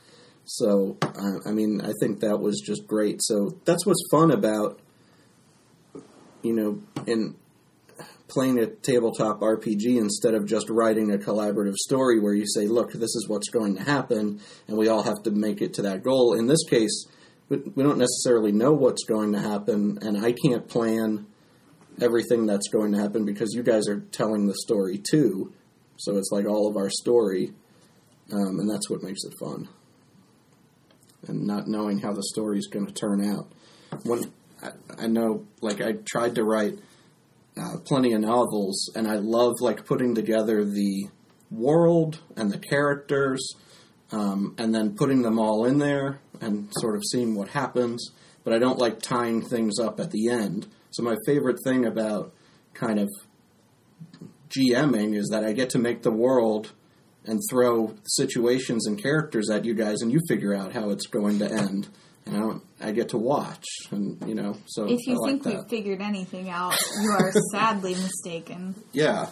So 0.45 0.99
I, 1.03 1.51
I 1.51 1.53
mean, 1.53 1.81
I 1.81 1.93
think 2.01 2.21
that 2.21 2.41
was 2.41 2.61
just 2.61 2.87
great. 2.87 3.21
So 3.23 3.59
that's 3.65 3.87
what's 3.87 4.03
fun 4.11 4.31
about 4.31 4.81
you 6.43 6.55
know 6.55 6.81
in 7.07 7.37
playing 8.31 8.59
a 8.59 8.67
tabletop 8.67 9.41
RPG 9.41 9.99
instead 9.99 10.35
of 10.35 10.47
just 10.47 10.71
writing 10.71 11.13
a 11.13 11.19
collaborative 11.19 11.75
story 11.75 12.21
where 12.21 12.33
you 12.33 12.47
say, 12.47 12.67
look, 12.67 12.93
this 12.93 13.15
is 13.17 13.27
what's 13.29 13.51
going 13.51 13.77
to 13.77 13.83
happen, 13.83 14.41
and 14.69 14.77
we 14.79 14.89
all 14.89 15.03
have 15.03 15.23
to 15.25 15.31
make 15.31 15.61
it 15.61 15.75
to 15.75 15.83
that 15.83 16.03
goal. 16.03 16.35
In 16.39 16.47
this 16.47 16.65
case, 16.69 17.07
we, 17.49 17.59
don't 17.59 17.99
necessarily 17.99 18.53
know 18.53 18.73
what's 18.73 19.05
going 19.05 19.33
to 19.33 19.41
happen, 19.41 19.99
and 20.03 20.25
I 20.25 20.33
can't 20.33 20.69
plan 20.69 21.27
everything 22.01 22.47
that's 22.47 22.69
going 22.69 22.93
to 22.93 22.99
happen 22.99 23.25
because 23.25 23.53
you 23.53 23.63
guys 23.63 23.89
are 23.89 24.01
telling 24.13 24.47
the 24.47 24.55
story 24.55 24.99
too. 24.99 25.53
So 25.97 26.17
it's 26.17 26.31
like 26.31 26.47
all 26.47 26.69
of 26.69 26.77
our 26.77 26.89
story, 26.89 27.53
um, 28.33 28.61
and 28.61 28.71
that's 28.71 28.89
what 28.89 29.03
makes 29.03 29.25
it 29.25 29.35
fun. 29.39 29.69
And 31.27 31.47
not 31.47 31.67
knowing 31.67 31.99
how 31.99 32.13
the 32.13 32.23
story 32.23 32.59
is 32.59 32.69
going 32.69 32.87
to 32.87 32.93
turn 32.93 33.23
out. 33.29 33.53
When 34.05 34.33
I, 34.63 34.71
I 35.01 35.07
know, 35.09 35.47
like 35.61 35.83
I 35.83 35.95
tried 36.07 36.37
to 36.37 36.45
write 36.45 36.79
uh, 37.61 37.77
plenty 37.85 38.13
of 38.13 38.21
novels, 38.21 38.91
and 38.95 39.07
I 39.07 39.17
love 39.17 39.55
like 39.61 39.85
putting 39.85 40.15
together 40.15 40.65
the 40.65 41.09
world 41.51 42.21
and 42.37 42.51
the 42.51 42.59
characters, 42.59 43.55
um, 44.13 44.55
and 44.59 44.75
then 44.75 44.97
putting 44.97 45.23
them 45.23 45.39
all 45.39 45.65
in 45.65 45.79
there 45.79 46.21
and 46.41 46.69
sort 46.79 46.97
of 46.97 47.03
seeing 47.05 47.35
what 47.35 47.49
happens. 47.49 48.11
But 48.45 48.55
I 48.55 48.59
don't 48.59 48.79
like 48.79 49.01
tying 49.01 49.43
things 49.43 49.79
up 49.79 50.01
at 50.01 50.11
the 50.11 50.31
end. 50.31 50.67
So 50.91 51.03
my 51.03 51.17
favorite 51.27 51.59
thing 51.63 51.85
about 51.85 52.33
kind 52.73 52.99
of 52.99 53.11
GMing 54.49 55.15
is 55.15 55.29
that 55.29 55.45
I 55.45 55.53
get 55.53 55.71
to 55.71 55.79
make 55.79 56.03
the 56.03 56.11
world 56.11 56.73
and 57.25 57.41
throw 57.51 57.95
situations 58.05 58.87
and 58.87 59.01
characters 59.01 59.51
at 59.51 59.65
you 59.65 59.75
guys, 59.75 60.01
and 60.01 60.11
you 60.11 60.21
figure 60.27 60.55
out 60.55 60.73
how 60.73 60.91
it's 60.91 61.07
going 61.07 61.39
to 61.41 61.53
end. 61.53 61.89
I, 62.27 62.33
don't, 62.33 62.63
I 62.81 62.93
get 62.93 63.09
to 63.11 63.19
watch, 63.19 63.65
and 63.91 64.23
you 64.29 64.35
know, 64.35 64.57
so 64.67 64.85
If 64.89 65.07
you 65.07 65.17
like 65.21 65.31
think 65.31 65.43
that. 65.45 65.55
we've 65.55 65.69
figured 65.69 66.01
anything 66.01 66.49
out, 66.51 66.75
you 67.03 67.11
are 67.19 67.33
sadly 67.53 67.95
mistaken. 67.95 68.75
yeah, 68.93 69.31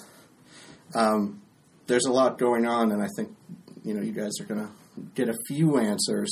um, 0.94 1.42
there's 1.86 2.06
a 2.06 2.12
lot 2.12 2.38
going 2.38 2.66
on, 2.66 2.92
and 2.92 3.02
I 3.02 3.08
think 3.16 3.30
you 3.84 3.94
know 3.94 4.00
you 4.02 4.12
guys 4.12 4.32
are 4.40 4.44
going 4.44 4.60
to 4.66 4.70
get 5.14 5.28
a 5.28 5.36
few 5.46 5.78
answers 5.78 6.30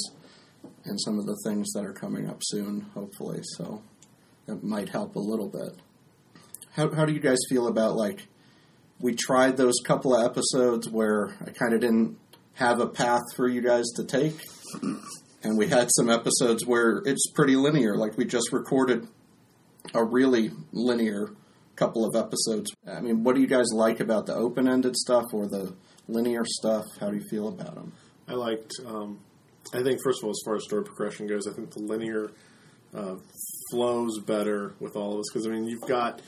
and 0.85 1.01
some 1.01 1.19
of 1.19 1.27
the 1.27 1.37
things 1.45 1.73
that 1.75 1.85
are 1.85 1.93
coming 1.93 2.29
up 2.29 2.39
soon, 2.43 2.83
hopefully. 2.95 3.41
So 3.43 3.83
that 4.47 4.63
might 4.65 4.89
help 4.89 5.17
a 5.17 5.21
little 5.21 5.49
bit. 5.49 5.77
How 6.73 6.93
how 6.95 7.05
do 7.05 7.13
you 7.13 7.21
guys 7.21 7.39
feel 7.49 7.69
about 7.69 7.97
like 7.97 8.27
we 9.01 9.15
tried 9.15 9.57
those 9.57 9.75
couple 9.85 10.15
of 10.17 10.25
episodes 10.25 10.89
where 10.89 11.29
I 11.41 11.51
kind 11.51 11.75
of 11.75 11.81
didn't 11.81 12.19
have 12.55 12.81
a 12.81 12.87
path 12.89 13.23
for 13.37 13.47
you 13.47 13.61
guys 13.61 13.85
to 13.97 14.05
take, 14.05 14.41
and 15.47 15.57
we 15.57 15.69
had 15.69 15.89
some 15.97 16.11
episodes 16.11 16.67
where 16.67 17.03
it's 17.07 17.31
pretty 17.31 17.57
linear. 17.57 17.97
Like 17.97 18.19
we 18.19 18.25
just 18.25 18.53
recorded 18.53 19.07
a 19.95 20.05
really 20.05 20.51
linear 20.73 21.31
couple 21.77 22.05
of 22.05 22.17
episodes. 22.17 22.73
I 22.87 23.01
mean, 23.01 23.23
what 23.23 23.35
do 23.35 23.41
you 23.41 23.47
guys 23.47 23.67
like 23.73 24.01
about 24.01 24.27
the 24.27 24.35
open 24.35 24.67
ended 24.67 24.97
stuff 24.97 25.25
or 25.33 25.47
the 25.47 25.75
linear 26.09 26.45
stuff? 26.45 26.85
How 26.99 27.11
do 27.11 27.17
you 27.17 27.25
feel 27.31 27.49
about 27.49 27.75
them? 27.75 27.93
I 28.27 28.33
liked. 28.33 28.73
Um, 28.85 29.21
I 29.73 29.83
think 29.83 30.01
first 30.03 30.21
of 30.21 30.25
all, 30.25 30.31
as 30.31 30.41
far 30.45 30.57
as 30.57 30.65
story 30.65 30.85
progression 30.85 31.27
goes, 31.27 31.47
I 31.47 31.53
think 31.53 31.71
the 31.71 31.83
linear 31.83 32.33
uh, 32.95 33.17
flows 33.71 34.19
better 34.21 34.75
with 34.81 34.97
all 34.97 35.15
of 35.15 35.21
us 35.21 35.27
because 35.33 35.47
I 35.47 35.51
mean 35.51 35.67
you've 35.67 35.89
got 35.89 36.23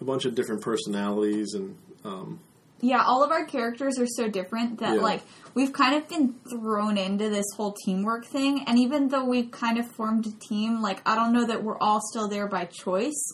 a 0.00 0.04
bunch 0.04 0.24
of 0.24 0.34
different 0.34 0.62
personalities 0.62 1.54
and 1.54 1.76
um, 2.04 2.40
Yeah, 2.80 3.02
all 3.04 3.24
of 3.24 3.30
our 3.32 3.44
characters 3.44 3.98
are 3.98 4.06
so 4.06 4.28
different 4.28 4.78
that 4.80 4.96
Yeah. 4.96 5.00
like 5.02 5.22
we've 5.54 5.72
kind 5.72 5.96
of 5.96 6.08
been 6.08 6.34
thrown 6.50 6.96
into 6.96 7.28
this 7.28 7.46
whole 7.56 7.74
teamwork 7.84 8.24
thing 8.26 8.62
and 8.66 8.78
even 8.78 9.08
though 9.08 9.24
we've 9.24 9.50
kind 9.50 9.78
of 9.78 9.86
formed 9.90 10.26
a 10.26 10.32
team, 10.48 10.80
like 10.80 11.00
I 11.08 11.16
don't 11.16 11.32
know 11.32 11.44
that 11.46 11.64
we're 11.64 11.78
all 11.78 12.00
still 12.10 12.28
there 12.28 12.46
by 12.46 12.66
choice. 12.66 13.32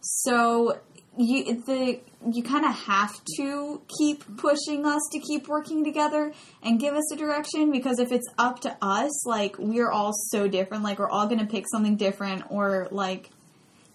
So 0.00 0.78
you 1.16 1.62
the 1.66 2.00
you 2.32 2.42
kind 2.42 2.64
of 2.64 2.74
have 2.74 3.12
to 3.36 3.80
keep 3.98 4.24
pushing 4.38 4.86
us 4.86 5.02
to 5.12 5.18
keep 5.20 5.48
working 5.48 5.84
together 5.84 6.32
and 6.62 6.80
give 6.80 6.94
us 6.94 7.12
a 7.12 7.16
direction 7.16 7.70
because 7.70 7.98
if 7.98 8.10
it's 8.12 8.26
up 8.38 8.60
to 8.60 8.76
us, 8.82 9.26
like 9.26 9.56
we're 9.58 9.90
all 9.90 10.12
so 10.30 10.48
different, 10.48 10.82
like 10.82 10.98
we're 10.98 11.10
all 11.10 11.26
going 11.26 11.38
to 11.40 11.46
pick 11.46 11.64
something 11.70 11.96
different 11.96 12.42
or 12.50 12.88
like 12.90 13.30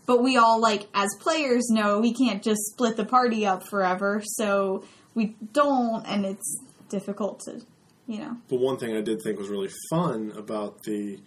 but 0.05 0.21
we 0.21 0.37
all 0.37 0.59
like 0.59 0.87
as 0.93 1.09
players 1.19 1.67
know 1.69 1.99
we 1.99 2.13
can't 2.13 2.43
just 2.43 2.61
split 2.71 2.97
the 2.97 3.05
party 3.05 3.45
up 3.45 3.63
forever 3.69 4.21
so 4.25 4.83
we 5.15 5.35
don't 5.51 6.05
and 6.05 6.25
it's 6.25 6.59
difficult 6.89 7.39
to 7.39 7.61
you 8.07 8.19
know 8.19 8.37
But 8.49 8.59
one 8.59 8.77
thing 8.77 8.95
I 8.95 9.01
did 9.01 9.21
think 9.23 9.39
was 9.39 9.47
really 9.49 9.71
fun 9.89 10.33
about 10.35 10.81
the 10.83 11.19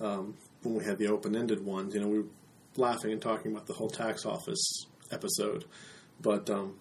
um, 0.00 0.34
when 0.62 0.74
we 0.74 0.84
had 0.84 0.98
the 0.98 1.08
open 1.08 1.36
ended 1.36 1.64
ones, 1.64 1.94
you 1.94 2.00
know, 2.00 2.08
we 2.08 2.18
were 2.20 2.26
laughing 2.76 3.12
and 3.12 3.22
talking 3.22 3.52
about 3.52 3.66
the 3.66 3.74
whole 3.74 3.90
tax 3.90 4.24
office 4.24 4.86
episode, 5.12 5.64
but 6.20 6.50
um, 6.50 6.74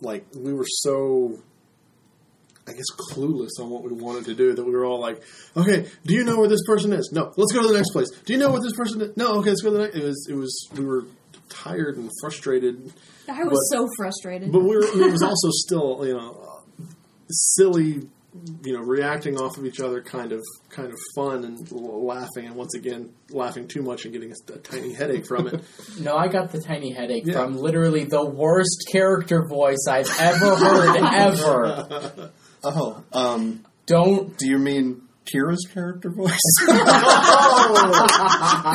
like 0.00 0.26
we 0.36 0.52
were 0.52 0.66
so. 0.66 1.38
I 2.68 2.72
guess 2.72 2.84
clueless 3.12 3.50
on 3.60 3.70
what 3.70 3.82
we 3.82 3.92
wanted 3.92 4.26
to 4.26 4.34
do 4.34 4.54
that 4.54 4.64
we 4.64 4.72
were 4.72 4.84
all 4.84 5.00
like, 5.00 5.22
okay, 5.56 5.86
do 6.04 6.14
you 6.14 6.24
know 6.24 6.38
where 6.38 6.48
this 6.48 6.64
person 6.66 6.92
is? 6.92 7.10
No, 7.12 7.32
let's 7.36 7.52
go 7.52 7.62
to 7.62 7.68
the 7.68 7.74
next 7.74 7.90
place. 7.92 8.10
Do 8.24 8.32
you 8.32 8.38
know 8.38 8.50
what 8.50 8.62
this 8.62 8.74
person 8.74 9.00
is? 9.00 9.16
No, 9.16 9.38
okay, 9.38 9.50
let's 9.50 9.62
go 9.62 9.70
to 9.70 9.76
the 9.78 9.82
next. 9.84 9.96
It 9.96 10.04
was, 10.04 10.26
it 10.30 10.34
was, 10.34 10.68
we 10.76 10.84
were 10.84 11.04
tired 11.48 11.96
and 11.96 12.10
frustrated 12.20 12.92
I 13.28 13.42
was 13.44 13.68
But- 13.72 13.76
so 13.78 13.88
frustrated. 13.96 14.52
but 14.52 14.60
we 14.62 14.76
were, 14.76 14.84
it 14.84 15.12
was 15.12 15.22
also 15.22 15.48
still, 15.50 16.06
you 16.06 16.14
know, 16.14 16.62
silly, 17.30 18.08
you 18.64 18.72
know, 18.72 18.80
reacting 18.80 19.36
off 19.38 19.56
of 19.58 19.66
each 19.66 19.80
other, 19.80 20.00
kind 20.02 20.32
of, 20.32 20.42
kind 20.70 20.90
of 20.92 20.98
fun 21.14 21.44
and 21.44 21.70
laughing, 21.72 22.46
and 22.46 22.54
once 22.54 22.74
again, 22.74 23.10
laughing 23.30 23.66
too 23.68 23.82
much 23.82 24.04
and 24.04 24.12
getting 24.12 24.30
a, 24.32 24.52
a 24.52 24.58
tiny 24.58 24.92
headache 24.92 25.26
from 25.26 25.48
it. 25.48 25.60
No, 26.00 26.16
I 26.16 26.28
got 26.28 26.52
the 26.52 26.60
tiny 26.60 26.92
headache 26.92 27.24
Yeah. 27.26 27.34
from 27.34 27.56
literally 27.56 28.04
the 28.04 28.24
worst 28.24 28.84
character 28.92 29.44
voice 29.48 29.84
I've 29.88 30.08
ever 30.20 30.54
heard, 30.56 30.96
ever. 31.12 32.30
Oh, 32.64 33.02
um, 33.12 33.64
Don't. 33.86 34.36
do 34.36 34.48
you 34.48 34.58
mean 34.58 35.02
Kira's 35.32 35.66
character 35.72 36.10
voice? 36.10 36.38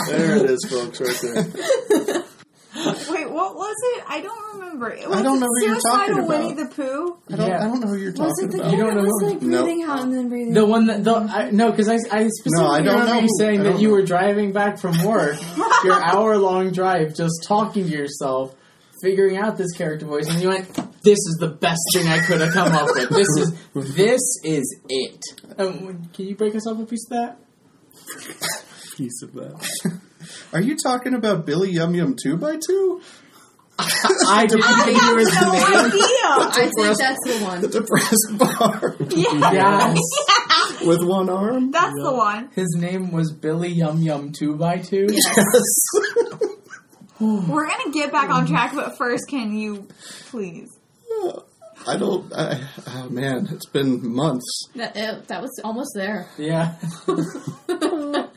there 0.08 0.38
it 0.38 0.50
is, 0.50 0.66
folks, 0.70 1.00
right 1.02 1.20
there. 1.22 2.24
wait 3.12 3.30
what 3.30 3.56
was 3.56 3.76
it 3.96 4.04
i 4.08 4.20
don't 4.20 4.54
remember 4.56 4.90
it 4.92 5.08
was 5.08 5.20
I 5.20 5.22
don't 5.22 5.40
know 5.40 5.46
who 5.48 5.66
you're 5.66 5.80
talking 5.80 6.16
Suicidal 6.16 6.26
about. 6.26 6.30
winnie 6.44 6.54
the 6.64 6.66
pooh 6.76 7.18
I 7.32 7.36
don't, 7.36 7.48
Yeah. 7.48 7.58
I 7.58 7.64
don't 7.68 7.80
know 7.82 7.88
who 7.88 7.98
you're 7.98 8.12
was 8.14 8.20
talking 8.20 8.46
it 8.46 8.52
the 8.52 8.58
about. 8.62 8.72
You 8.72 8.78
don't 8.78 8.96
know 8.96 9.02
was 9.04 9.22
who- 9.22 9.28
like 9.30 9.42
Nope. 9.44 9.90
out 9.90 10.00
and 10.04 10.14
then 10.14 10.30
breathing? 10.30 10.54
The 10.56 10.66
one 10.66 10.88
that 10.88 11.04
the 11.04 11.14
I, 11.16 11.52
no, 11.52 11.70
because 11.72 11.88
I, 11.88 11.94
I 12.12 12.28
specifically 12.30 12.66
I 12.66 12.82
don't 12.82 12.94
remember 13.02 13.14
know. 13.14 13.20
you 13.22 13.28
saying 13.38 13.60
I 13.60 13.64
that 13.64 13.70
don't 13.74 13.82
you 13.82 13.88
know. 13.90 13.94
were 13.94 14.02
driving 14.02 14.52
back 14.54 14.80
from 14.80 15.04
work, 15.06 15.38
your 15.84 16.02
hour 16.04 16.38
long 16.38 16.72
drive, 16.72 17.16
just 17.16 17.44
talking 17.48 17.84
to 17.86 17.90
yourself, 17.92 18.56
figuring 19.04 19.38
out 19.38 19.56
this 19.56 19.72
character 19.74 20.08
voice, 20.08 20.28
and 20.28 20.42
you 20.42 20.50
went, 20.50 20.68
"This 21.04 21.18
is 21.20 21.38
the 21.40 21.50
best 21.50 21.82
thing 21.94 22.08
I 22.08 22.20
could 22.26 22.42
have 22.42 22.54
come 22.54 22.72
up 22.74 22.88
with. 22.96 23.10
This 23.10 23.28
is 23.38 23.96
this 23.96 24.22
is 24.44 24.80
it." 24.90 25.22
Um, 25.58 26.10
can 26.14 26.26
you 26.28 26.36
break 26.36 26.56
us 26.56 26.66
up 26.68 26.80
a 26.80 26.86
piece 26.86 27.06
of 27.06 27.18
that? 27.18 27.38
Piece 28.98 29.22
of 29.24 29.34
that. 29.34 30.00
Are 30.54 30.62
you 30.62 30.76
talking 30.82 31.14
about 31.14 31.46
Billy 31.46 31.72
Yum 31.72 31.94
Yum 31.96 32.16
2 32.22 32.38
by 32.38 32.58
2 32.58 33.02
I 33.80 34.46
didn't 34.46 34.64
think 34.86 35.02
you 35.02 35.16
were 35.16 35.24
the 35.26 35.40
no 35.42 35.52
name. 35.52 35.64
idea 35.88 36.30
I 36.30 36.72
think 36.76 36.98
that's 36.98 37.20
the 37.26 37.44
one. 37.44 37.62
The 37.62 37.68
depressed 37.70 38.38
bar 38.38 38.96
yeah 39.10 39.94
Yes. 39.96 40.86
with 40.86 41.04
one 41.04 41.30
arm? 41.30 41.72
that's 41.72 41.96
the 41.96 42.14
one 42.14 42.50
His 42.56 42.76
name 42.80 43.12
was 43.12 43.32
Billy 43.34 43.70
Yum 43.70 44.02
Yum 44.02 44.32
Two 44.32 44.56
by 44.56 44.78
Two. 44.78 45.08
Yes. 45.10 45.66
we're 47.20 47.68
gonna 47.68 47.92
get 47.92 48.12
back 48.12 48.30
on 48.30 48.46
track 48.46 48.74
but 48.76 48.98
first 48.98 49.28
can 49.28 49.56
you 49.56 49.88
please 50.30 50.70
I 51.86 51.98
don't. 51.98 52.32
I, 52.34 52.62
oh 52.88 53.10
man, 53.10 53.48
it's 53.52 53.66
been 53.66 54.14
months. 54.14 54.70
That, 54.76 54.96
uh, 54.96 55.22
that 55.28 55.42
was 55.42 55.60
almost 55.64 55.92
there. 55.96 56.28
Yeah. 56.38 56.76
There's 57.08 58.30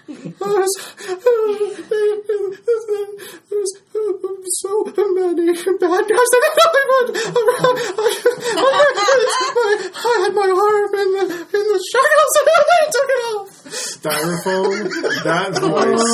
so 4.61 4.85
many 4.85 5.53
bad 5.53 6.05
guys 6.07 6.31
in 6.33 6.49
Hollywood. 6.59 7.09
I 9.95 10.15
had 10.23 10.35
my 10.35 10.51
arm 10.51 10.95
in 10.95 11.13
the 11.13 11.23
in 11.23 11.65
the 11.71 11.81
shackles 11.93 12.35
and 12.37 12.47
they 12.47 12.85
took 12.91 13.09
it 13.09 13.21
off. 13.31 13.56
Styrofoam, 13.77 14.89
that 15.25 15.53
voice. 15.61 16.09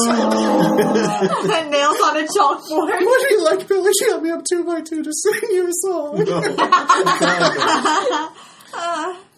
nails 1.71 2.01
on 2.03 2.17
a 2.17 2.25
chalkboard 2.27 3.01
Would 3.01 3.31
you 3.31 3.45
like 3.45 3.69
Billy 3.69 3.93
Yum 4.01 4.27
Yum 4.27 4.43
two 4.49 4.65
by 4.65 4.81
two 4.81 5.03
to 5.03 5.13
sing 5.13 5.51
you 5.51 5.69
a 5.69 5.73
song? 5.73 6.17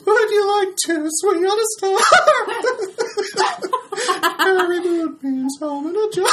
Would 0.06 0.30
you 0.30 0.46
like 0.58 0.76
to 0.86 1.08
swing 1.08 1.44
on 1.46 1.58
a 1.58 1.64
star? 1.76 1.98
Every 4.40 4.80
moonbeam's 4.80 5.56
home 5.60 5.86
in 5.88 5.96
a 5.96 6.10
jar. 6.12 6.26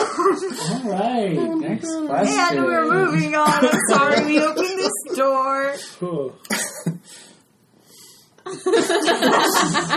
All 0.00 0.80
right. 0.90 1.36
Oh 1.38 1.54
next 1.54 1.88
question. 2.06 2.38
and 2.38 2.64
we're 2.64 2.90
moving 2.90 3.34
on 3.34 3.66
i'm 3.66 3.80
sorry 3.88 4.24
we 4.24 4.40
opened 4.40 4.78
this 4.78 4.92
door 5.16 5.74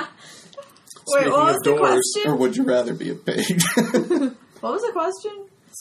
Speaking 1.07 1.31
what 1.31 1.45
was 1.47 1.55
of 1.57 1.63
the 1.63 1.69
doors, 1.75 1.79
question? 2.13 2.31
Or 2.31 2.35
would 2.37 2.55
you 2.55 2.63
rather 2.63 2.93
be 2.93 3.09
a 3.11 3.15
pig? 3.15 3.45
What 4.63 4.71
was 4.73 4.81
the 4.83 4.91
question? 4.93 5.31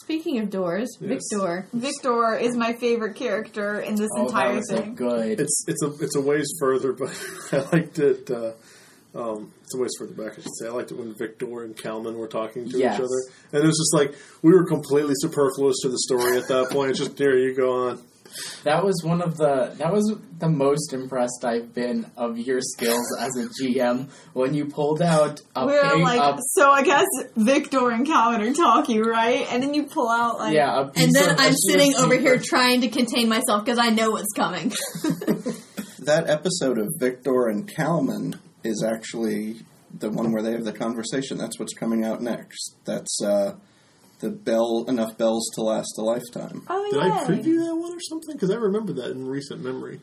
Speaking 0.01 0.39
of 0.39 0.49
doors, 0.49 0.97
Yes. 0.99 1.21
Victor. 1.31 1.67
Victor 1.71 2.35
is 2.35 2.57
my 2.57 2.73
favorite 2.73 3.15
character 3.15 3.79
in 3.79 3.95
this 3.95 4.09
Oh, 4.17 4.23
that 4.23 4.27
entire 4.27 4.55
was 4.55 4.69
so 4.69 4.77
thing. 4.77 4.95
good. 4.95 5.39
It's 5.39 5.63
it's 5.67 5.81
a 5.83 5.93
it's 6.03 6.15
a 6.17 6.21
ways 6.21 6.51
further, 6.59 6.91
but 6.91 7.09
I 7.53 7.59
liked 7.71 7.99
it. 7.99 8.29
Uh, 8.29 8.51
um, 9.15 9.53
it's 9.63 9.73
a 9.73 9.77
ways 9.77 9.91
further 9.97 10.13
back, 10.13 10.33
I 10.37 10.41
should 10.41 10.51
say. 10.59 10.67
I 10.67 10.71
liked 10.71 10.91
it 10.91 10.97
when 10.97 11.13
Victor 11.13 11.63
and 11.63 11.77
Kalman 11.77 12.17
were 12.17 12.27
talking 12.27 12.67
to 12.69 12.77
Yes. 12.77 12.95
each 12.95 13.05
other, 13.05 13.21
and 13.53 13.63
it 13.63 13.67
was 13.67 13.77
just 13.77 13.93
like 13.93 14.15
we 14.41 14.51
were 14.51 14.65
completely 14.65 15.13
superfluous 15.15 15.77
to 15.83 15.89
the 15.89 15.99
story 15.99 16.37
at 16.37 16.47
that 16.49 16.71
point. 16.71 16.89
It's 16.89 16.99
just 16.99 17.15
there 17.15 17.37
you 17.37 17.55
go 17.55 17.87
on. 17.87 18.01
That 18.63 18.83
was 18.83 19.01
one 19.03 19.21
of 19.21 19.37
the 19.37 19.73
that 19.77 19.91
was 19.91 20.15
the 20.39 20.49
most 20.49 20.93
impressed 20.93 21.43
I've 21.45 21.73
been 21.73 22.05
of 22.17 22.37
your 22.37 22.59
skills 22.61 23.05
as 23.19 23.35
a 23.37 23.47
GM 23.61 24.09
when 24.33 24.53
you 24.53 24.65
pulled 24.65 25.01
out 25.01 25.41
a 25.55 25.65
We 25.65 25.73
were 25.73 25.81
pig, 25.81 26.01
like, 26.01 26.19
a- 26.37 26.39
so 26.53 26.69
I 26.71 26.83
guess 26.83 27.05
Victor 27.35 27.89
and 27.91 28.05
Calvin 28.05 28.41
are 28.41 28.53
talking, 28.53 29.01
right? 29.01 29.45
And 29.51 29.61
then 29.63 29.73
you 29.73 29.83
pull 29.83 30.09
out 30.09 30.39
like, 30.39 30.53
yeah, 30.55 30.81
a 30.81 30.85
piece 30.87 31.03
And 31.05 31.13
then 31.15 31.29
of- 31.31 31.37
a 31.39 31.41
I'm 31.41 31.51
sheet 31.51 31.75
of 31.75 31.81
sitting 31.81 31.95
over 31.95 32.15
here 32.15 32.39
trying 32.43 32.81
to 32.81 32.87
contain 32.89 33.29
myself 33.29 33.63
because 33.65 33.79
I 33.79 33.89
know 33.89 34.11
what's 34.11 34.31
coming. 34.33 34.69
that 35.99 36.25
episode 36.29 36.77
of 36.77 36.89
Victor 36.99 37.47
and 37.47 37.67
Kalman 37.73 38.39
is 38.63 38.83
actually 38.83 39.57
the 39.97 40.09
one 40.09 40.31
where 40.31 40.41
they 40.41 40.51
have 40.53 40.65
the 40.65 40.73
conversation. 40.73 41.37
That's 41.37 41.59
what's 41.59 41.73
coming 41.73 42.03
out 42.03 42.21
next. 42.21 42.75
That's 42.85 43.21
uh, 43.23 43.55
the 44.19 44.29
bell 44.29 44.85
enough 44.87 45.17
bells 45.17 45.49
to 45.55 45.61
last 45.61 45.93
a 45.97 46.01
lifetime. 46.01 46.63
oh 46.67 46.91
Did 46.91 47.03
yeah. 47.03 47.13
I 47.13 47.23
preview 47.25 47.65
that 47.65 47.75
one 47.75 47.93
or 47.93 47.99
something? 48.01 48.33
Because 48.33 48.51
I 48.51 48.55
remember 48.55 48.93
that 48.93 49.11
in 49.11 49.27
recent 49.27 49.63
memory. 49.63 49.99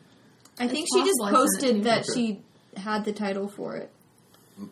I 0.59 0.67
think 0.67 0.85
It's 0.87 0.95
she 0.95 1.05
just 1.05 1.19
possible 1.19 1.41
I 1.41 1.45
sent 1.59 1.63
it 1.63 1.83
posted 1.83 1.83
that 1.85 2.05
you. 2.07 2.13
she 2.13 2.79
had 2.79 3.05
the 3.05 3.13
title 3.13 3.47
for 3.47 3.75
it. 3.75 3.91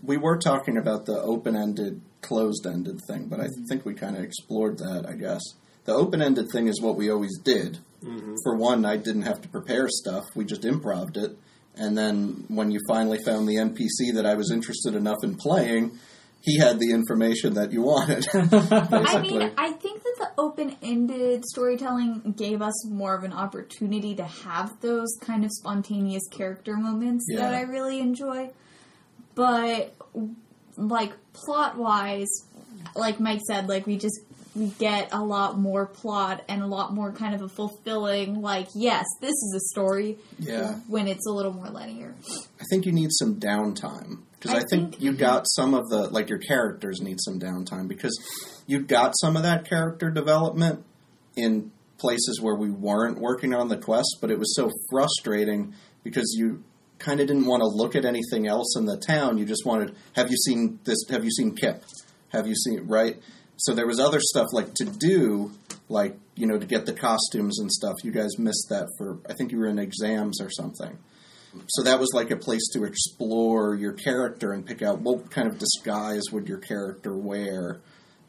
We 0.04 0.18
were 0.18 0.38
talking 0.38 0.78
about 0.78 1.06
the 1.06 1.20
open-ended, 1.20 2.02
closed-ended 2.22 3.00
thing, 3.08 3.28
but 3.28 3.40
I 3.40 3.46
mm-hmm. 3.46 3.64
think 3.66 3.86
we 3.86 3.96
kind 3.96 4.16
of 4.16 4.24
explored 4.24 4.78
that. 4.80 5.06
I 5.08 5.14
guess 5.14 5.42
the 5.86 5.94
open-ended 5.94 6.48
thing 6.52 6.68
is 6.68 6.82
what 6.82 6.96
we 6.96 7.10
always 7.10 7.40
did. 7.40 7.80
Mm-hmm. 8.04 8.36
For 8.44 8.56
one, 8.56 8.86
I 8.86 8.98
didn't 8.98 9.24
have 9.24 9.42
to 9.42 9.50
prepare 9.50 9.88
stuff; 9.90 10.26
we 10.36 10.46
just 10.46 10.64
improved 10.64 11.18
it. 11.18 11.38
And 11.76 11.98
then 11.98 12.46
when 12.50 12.72
you 12.72 12.80
finally 12.88 13.20
found 13.26 13.48
the 13.48 13.56
NPC 13.56 14.14
that 14.16 14.26
I 14.26 14.36
was 14.36 14.52
interested 14.52 14.96
enough 14.96 15.24
in 15.24 15.36
playing, 15.36 15.98
he 16.42 16.58
had 16.58 16.80
the 16.80 16.92
information 16.92 17.56
that 17.56 17.74
you 17.74 17.82
wanted. 17.82 18.26
I 18.34 19.22
mean, 19.22 19.52
I 19.58 19.72
think 19.74 20.04
that 20.04 20.16
the 20.18 20.30
open-ended 20.38 21.44
storytelling 21.46 22.34
gave 22.38 22.62
us 22.62 22.88
more 22.88 23.14
of 23.14 23.24
an 23.24 23.34
opportunity 23.34 24.16
to 24.16 24.24
have 24.24 24.80
those 24.80 25.10
kind 25.22 25.44
of 25.44 25.52
spontaneous 25.52 26.24
character 26.32 26.78
moments 26.78 27.26
that 27.36 27.54
I 27.54 27.62
really 27.62 28.00
enjoy. 28.00 28.52
But 29.36 29.96
like 30.78 31.12
plot-wise, 31.34 32.30
like 32.96 33.20
Mike 33.20 33.42
said, 33.46 33.68
like 33.68 33.86
we 33.86 33.98
just 33.98 34.20
we 34.56 34.68
get 34.80 35.10
a 35.12 35.24
lot 35.24 35.58
more 35.58 35.86
plot 35.86 36.44
and 36.48 36.62
a 36.62 36.68
lot 36.68 36.94
more 36.94 37.12
kind 37.12 37.36
of 37.36 37.42
a 37.42 37.50
fulfilling 37.50 38.42
like 38.42 38.68
yes, 38.74 39.06
this 39.22 39.30
is 39.30 39.54
a 39.56 39.74
story 39.74 40.18
yeah. 40.40 40.76
when 40.88 41.08
it's 41.08 41.28
a 41.28 41.32
little 41.32 41.54
more 41.54 41.70
linear. 41.70 42.16
I 42.60 42.64
think 42.70 42.86
you 42.86 42.92
need 42.92 43.10
some 43.12 43.36
downtime 43.36 44.24
because 44.40 44.56
I, 44.56 44.60
I 44.60 44.64
think, 44.70 44.92
think- 44.92 45.02
you 45.02 45.14
got 45.14 45.46
some 45.48 45.74
of 45.74 45.90
the 45.90 46.08
like 46.10 46.30
your 46.30 46.40
characters 46.40 47.02
need 47.02 47.18
some 47.20 47.40
downtime 47.40 47.88
because 47.88 48.18
you 48.68 48.82
got 48.82 49.14
some 49.20 49.36
of 49.36 49.44
that 49.44 49.68
character 49.68 50.10
development 50.10 50.84
in 51.36 51.72
places 51.98 52.40
where 52.42 52.56
we 52.56 52.70
weren't 52.70 53.20
working 53.20 53.54
on 53.54 53.68
the 53.68 53.78
quest, 53.78 54.18
but 54.22 54.32
it 54.32 54.40
was 54.40 54.56
so 54.56 54.72
frustrating 54.90 55.74
because 56.04 56.34
you 56.38 56.64
kind 56.98 57.20
of 57.20 57.28
didn't 57.28 57.46
want 57.46 57.62
to 57.62 57.68
look 57.68 57.96
at 57.96 58.06
anything 58.06 58.48
else 58.48 58.76
in 58.78 58.86
the 58.86 58.98
town. 58.98 59.38
You 59.38 59.46
just 59.46 59.66
wanted, 59.66 59.96
have 60.14 60.30
you 60.30 60.38
seen 60.38 60.80
this? 60.84 60.98
Have 61.10 61.24
you 61.24 61.32
seen 61.32 61.56
Kip? 61.56 61.84
Have 62.30 62.48
you 62.48 62.56
seen 62.56 62.88
right? 62.88 63.18
So 63.58 63.74
there 63.74 63.88
was 63.88 64.00
other 64.00 64.20
stuff 64.22 64.48
like 64.54 64.74
to 64.76 64.86
do, 64.86 65.52
like 65.90 66.18
you 66.36 66.48
know, 66.48 66.58
to 66.58 66.66
get 66.66 66.86
the 66.86 66.94
costumes 66.94 67.60
and 67.60 67.70
stuff. 67.70 67.96
You 68.04 68.12
guys 68.12 68.38
missed 68.38 68.68
that 68.70 68.88
for 68.98 69.18
I 69.30 69.34
think 69.34 69.52
you 69.52 69.60
were 69.60 69.68
in 69.68 69.80
exams 69.80 70.40
or 70.42 70.50
something. 70.50 70.98
So 71.68 71.84
that 71.84 72.00
was 72.00 72.10
like 72.14 72.32
a 72.32 72.38
place 72.38 72.68
to 72.74 72.84
explore 72.84 73.76
your 73.76 73.94
character 73.94 74.52
and 74.52 74.66
pick 74.66 74.82
out 74.82 75.02
what 75.02 75.32
kind 75.32 75.48
of 75.48 75.58
disguise 75.58 76.24
would 76.32 76.48
your 76.48 76.60
character 76.60 77.18
wear, 77.18 77.82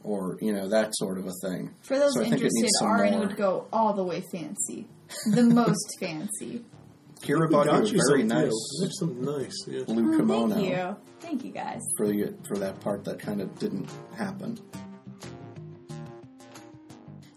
or 0.02 0.38
you 0.40 0.52
know 0.52 0.68
that 0.68 0.96
sort 0.96 1.18
of 1.18 1.26
a 1.26 1.33
thing. 1.42 1.70
For 1.83 1.98
those 1.98 2.14
So 2.14 2.20
I 2.20 2.24
think 2.24 2.37
it 2.37 2.46
interested, 2.46 2.62
needs 2.62 2.83
Arin 2.83 3.18
would 3.18 3.37
go 3.37 3.66
all 3.72 3.92
the 3.92 4.04
way 4.04 4.22
fancy, 4.33 4.88
the 5.26 5.42
most 5.42 5.96
fancy. 6.00 6.64
Kira 7.20 7.50
bought 7.50 7.66
you 7.92 8.00
a 8.00 8.09
very 8.09 8.22
nice 8.22 8.44
deals. 8.44 8.78
There's 8.80 8.98
some 8.98 9.22
nice. 9.22 9.54
Yeah. 9.66 9.85
blue 9.85 10.14
Oh, 10.14 10.16
kimono 10.16 10.54
thank 10.54 10.68
you, 10.70 10.96
thank 11.20 11.44
you 11.44 11.52
guys. 11.52 11.83
for 11.98 12.06
the 12.06 12.35
for 12.48 12.56
that 12.56 12.80
part 12.80 13.04
that 13.04 13.18
kind 13.18 13.42
of 13.42 13.59
didn't 13.59 13.90
happen. 14.16 14.59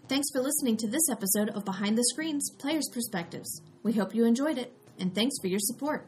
Thanks 0.08 0.28
for 0.32 0.40
listening 0.40 0.76
to 0.78 0.88
this 0.88 1.02
episode 1.10 1.50
of 1.50 1.64
Behind 1.64 1.96
the 1.96 2.04
Screens 2.04 2.50
Players 2.58 2.88
Perspectives. 2.92 3.62
We 3.82 3.92
hope 3.92 4.14
you 4.14 4.24
enjoyed 4.26 4.58
it, 4.58 4.74
and 4.98 5.14
thanks 5.14 5.34
for 5.40 5.48
your 5.48 5.60
support. 5.60 6.06